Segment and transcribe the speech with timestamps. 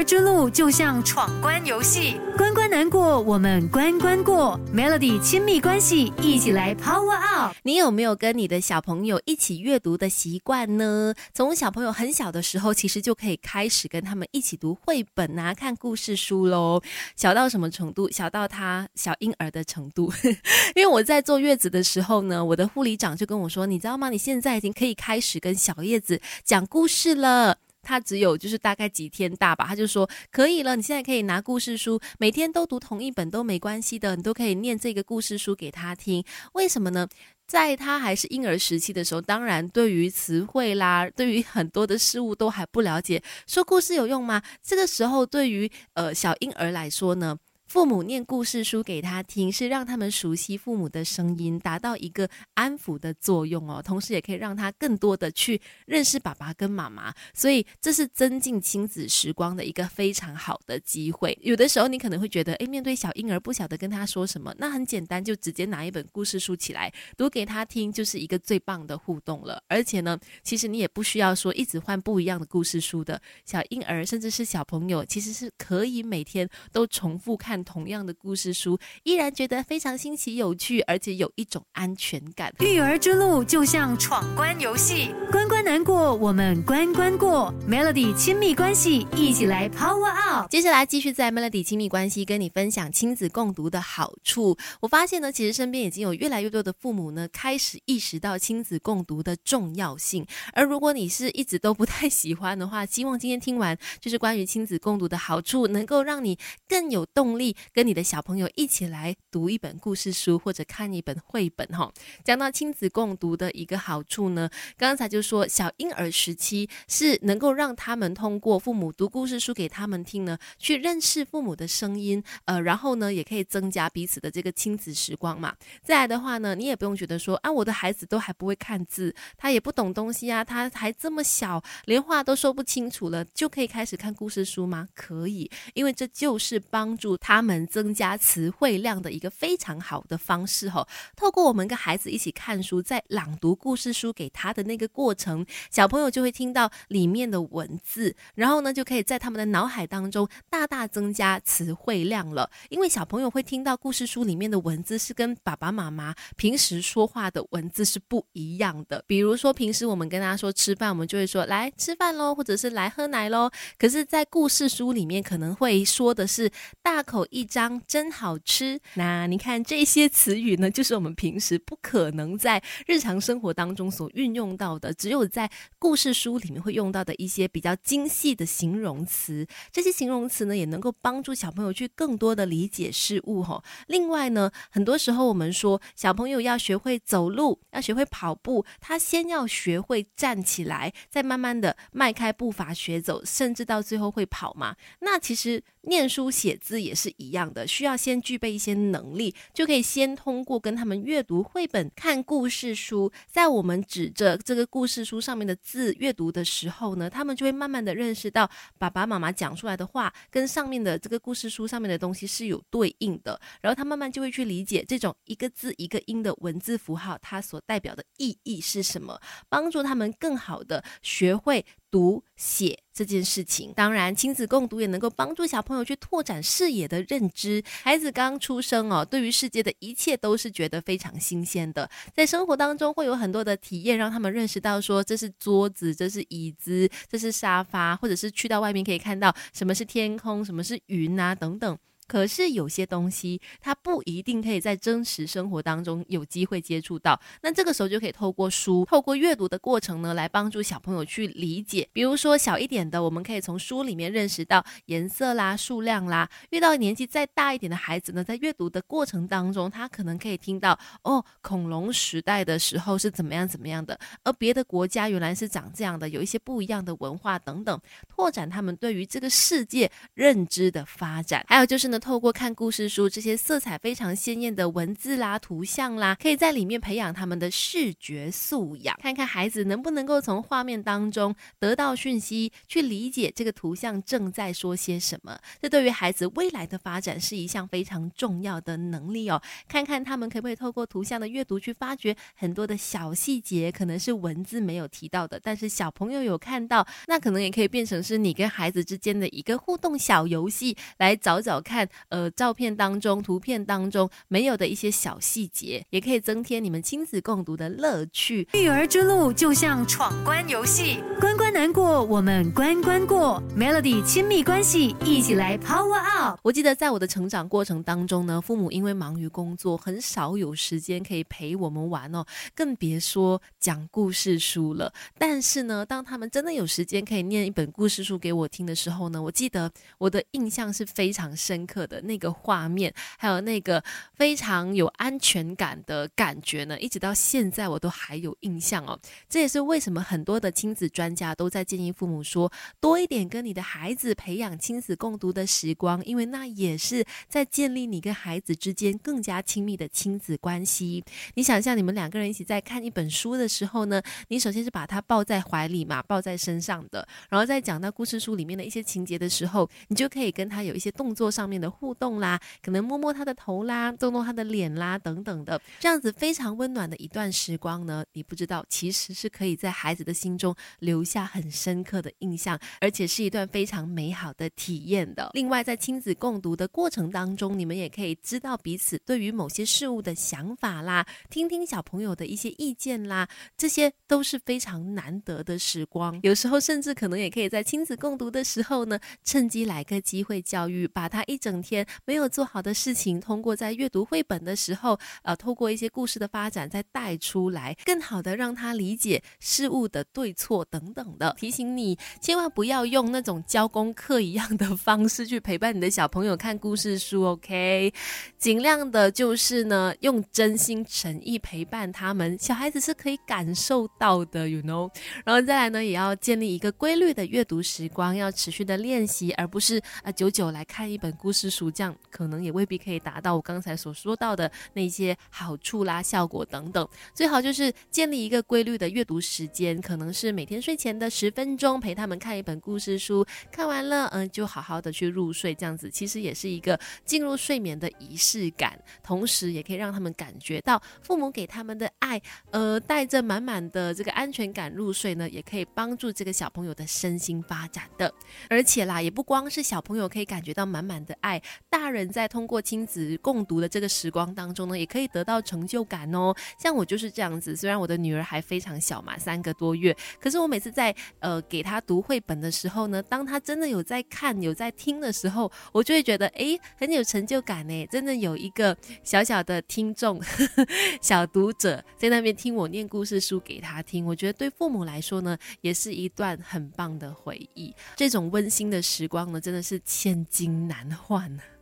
[0.00, 4.58] 儿之路就像闯关游戏，关关难过，我们关关过。
[4.74, 7.54] Melody 亲密关系，一起来 Power Up。
[7.64, 11.14] 你有没有跟你的小朋友一起阅读的习惯呢？
[11.34, 16.80] 从小朋友很小的时候，其实就可以开始跟他们一起读绘本啊，看故事书喽。
[17.14, 18.10] 小到什么程度？
[18.10, 20.10] 小到他小婴儿的程度。
[20.74, 24.08] 因为我在坐月子的时候呢，我的护理长就跟我说：“你知道吗？
[24.08, 27.58] 你现在已经可以开始跟小叶子讲故事了。”
[27.90, 36.22] 他只有就是大概几天大吧，他就说可以了，你现在可以拿故事书，每天都读同一本都没关系的，你都可以念这个故事书给他听。
[36.52, 37.08] 为什么呢？
[37.48, 44.40] 在他还是婴儿时期的时候，当然对于词汇啦，对于很多的事物都还不了解，说故事有用吗？
[44.62, 47.36] 这个时候对于呃小婴儿来说呢？
[47.70, 53.80] 父母念故事书给他听，是让他们熟悉父母的声音，达到一个安抚的作用哦。
[53.80, 61.38] 同时，也可以让他更多的去认识爸爸跟妈妈，所以这是增进亲子时光的一个非常好的机会。
[61.42, 69.62] 有的时候，你可能会觉得，诶，面对小婴儿不晓得跟他说什么，那很简单，就直接拿一本故事书起来读给他听，就是一个最棒的互动了。
[69.68, 73.22] 而且呢，其实你也不需要说一直换不一样的故事书的。
[73.44, 77.59] 小婴儿甚至是小朋友，其实是可以每天都重复看。
[77.64, 82.52] 同样的故事书，依然觉得非常新奇有趣，而且有一种安全感。
[82.58, 87.52] 育儿之路就像闯关游戏，关关难过，我们关关过。
[87.68, 90.50] Melody 亲密关系，一起来 Power Up。
[90.50, 94.56] 接下来继续在 Melody 亲密关系跟你分享亲子共读的好处。
[94.80, 100.26] 我发现呢，其实身边已经有越来越多的父母呢，开始意识到亲子共读的重要性。
[100.52, 106.38] 而如果你是一直都不太喜欢的话，希望今天听完就是关于亲子共读的好处，能够让你
[106.68, 107.56] 更有动力。
[107.72, 111.92] 跟你的小朋友一起来读一本故事书，或者看一本绘本哈。
[112.24, 125.54] 讲到亲子共读的一个好处呢，刚才就说小婴儿时期是能够让他们通过父母读故事书给他们听呢，去认识父母的声音，呃，然后呢也可以增加彼此的这个亲子时光嘛。
[125.82, 134.88] 再来的话呢，你也不用觉得说啊，我的孩子都还不会看字，他也不懂东西啊，他还这么小，连话都说不清楚了，就可以开始看故事书吗？
[134.94, 137.66] 可以，因为这就是帮助他们。
[137.70, 140.86] 增加词汇量的一个非常好的方式哈。
[141.16, 145.39] 透过我们跟孩子一起看书，在朗读故事书给他的那个过程，
[145.70, 152.50] 小朋友就会听到里面的文字，然后呢，就可以在他们的脑海当中大大增加词汇量了。
[152.68, 159.02] 因为小朋友会听到故事书里面的文字是跟爸爸妈妈平时说话的文字是不一样的。
[159.06, 163.50] 比如说，平时我们跟他说吃饭，我们就会说来吃饭喽，或者是来喝奶喽。
[163.78, 166.50] 可是，在故事书里面可能会说的是
[166.82, 167.20] 大口。
[167.30, 175.48] 一张真好吃，那你看这些词语呢，就是我们平时不可能在日常生活当中所运用到的，只有在
[175.78, 179.46] 故事书里面会用到的一些比较精细的形容词。
[179.70, 183.62] 这些形容词呢，也能够帮助小朋友去更多的理解事物哈。
[183.86, 194.74] 另外呢，很多时候我们说小朋友要学会走路，要学会跑步，他先要学会站起来，再慢慢的迈开步伐学走，甚至到最后会跑嘛。
[194.98, 195.62] 那其实。
[195.84, 221.64] 念书写字也是一样的，需要先具备一些能力，就可以先通过跟他们阅读绘本、看故事书，在我们指着这个故事书上面的字阅读的时候呢，他们就会慢慢的认识到爸爸妈妈讲出来的话跟上面的这个故事书上面的东西是有对应的，然后他慢慢就会去理解这种一个字一个音的文字符号，它所代表的意义是什么，帮助他们更好的学会。
[221.90, 227.62] 读写这件事情，当然亲子共读也能够帮助小朋友去拓展视野的认知。
[227.82, 241.76] 孩子刚出生哦，对于世界的一切都是觉得非常新鲜的，在生活当中会有很多的体验，让他们认识到说这是桌子，这是椅子，这是沙发，或者是去到外面可以看到什么是天空，什么是云啊等等。
[242.10, 247.20] 可是有些东西，它不一定可以在真实生活当中有机会接触到。
[247.40, 251.88] 那这个时候就可以透过书，透过阅读的过程呢，来帮助小朋友去理解。
[251.92, 256.28] 比如说小一点的，我们可以从书里面认识到颜色啦、数量啦。
[256.50, 271.44] 遇到年纪再大一点的孩子呢，在阅读的过程当中，他可能可以听到哦，恐龙时代的时候是怎么样怎么样的，而别的国家原来是长这样的，有一些不一样的文化等等，拓展他们对于这个世界认知的发展。
[271.46, 271.99] 还有就是呢。
[272.00, 285.38] 透过看故事书这些色彩非常鲜艳的文字啦、图像啦，可以在里面培养他们的视觉素养，看看孩子能不能够从画面当中得到讯息，去理解这个图像正在说些什么。
[285.60, 289.40] 这对于孩子未来的发展是一项非常重要的能力哦。
[289.68, 308.46] 看看他们可不可以透过图像的阅读去发掘很多的小细节，可能是文字没有提到的，但是小朋友有看到，那可能也可以变成是你跟孩子之间的一个互动小游戏，来找找看，呃，照片当中、图片当中没有的一些小细节，也可以增添你们亲子共读的乐趣。
[308.52, 313.42] 育儿之路就像闯关游戏，关关难过，我们关关过。
[313.56, 316.38] Melody 亲密关系，一起来 Power Up。
[316.42, 324.92] 我记得在我的成长过程当中呢，父母因为忙于工作，很少有时间可以陪我们玩哦，更别说讲故事书了。
[325.18, 333.82] 但是呢，当他们真的有时间可以念一本故事书给我听的时候呢，我记得我的印象是非常深刻的，那个画面，还有那个
[334.14, 338.98] 非常有安全感的感觉呢，一直到现在我都还有印象哦。
[339.28, 342.50] 这也是为什么很多的亲子专家都在建议父母说，
[342.80, 351.04] 多一点跟你的孩子培养亲子共读的时光，因为那也是在建立你跟孩子之间更加亲密的亲子关系。
[351.34, 375.30] 你想象你们两个人一起在看一本书的时候呢，你首先是把他抱在怀里嘛，抱在身上的，然后在讲到故事书里面的一些情节的时候，你就可以跟他有一些动作上面的互动啦，可能摸摸他的头啦，动动他的脸啦，等等的，这样子非常温暖的一段时光呢，你不知道其实是可以在孩子的心中留下很深刻的印象，而且是一段非常美好的体验的。
[375.34, 386.18] 另外，在亲子共读的过程当中，你们也可以知道彼此对于某些事物的想法啦，听听小朋友的一些意见啦，这些都是非常难得的时光。
[386.22, 401.34] 有时候甚至可能也可以在亲子共读的时候呢，趁机来个机会教育，把他一整整天没有做好的事情，通过在阅读绘本的时候，呃，透过一些故事的发展再带出来，更好的让他理解事物的对错等等的。
[401.36, 407.92] 提醒你，千万不要用那种教功课一样的方式去陪伴你的小朋友看故事书，OK？
[408.38, 414.88] 尽量的就是呢，用真心诚意陪伴他们，小孩子是可以感受到的，you know。
[415.24, 426.86] 然后再来呢，也要建立一个规律的阅读时光，要持续的练习，而不是啊久久来看一本故事书，这样可能也未必可以达到我刚才所说到的那些好处啦、效果等等。
[427.14, 442.20] 最好就是建立一个规律的阅读时间，可能是每天睡前的十分钟陪他们看一本故事书，看完了，嗯，就好好的去入睡，这样子其实也是一个进入睡眠的仪式感，同时也可以让他们感觉到父母给他们的爱，
[442.50, 448.12] 呃，带着满满的这个安全感入睡呢，也可以帮助这个小朋友的身心发展的。
[448.48, 451.29] 而且啦，也不光是小朋友可以感觉到满满的爱，
[451.68, 456.34] 大人在通过亲子共读的这个时光当中呢，也可以得到成就感哦。
[456.58, 470.20] 像我就是这样子，虽然我的女儿还非常小嘛，三个多月，可是我每次在呃给她读绘本的时候呢，当她真的有在看、有在听的时候，我就会觉得哎，很有成就感呢，真的有一个小小的听众、
[471.02, 477.74] 小读者在那边听我念故事书给她听，我觉得对父母来说呢，也是一段很棒的回忆。
[477.96, 481.59] 这种温馨的时光呢，真的是千金难换呢。